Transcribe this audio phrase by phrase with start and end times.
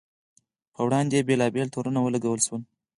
[0.73, 2.61] پر وړاندې یې بېلابېل تورونه ولګول شول.